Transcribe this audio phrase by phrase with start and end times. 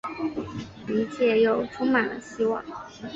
[0.87, 2.65] 一切又充满了希望